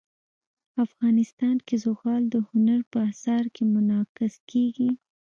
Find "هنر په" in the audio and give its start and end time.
2.49-2.97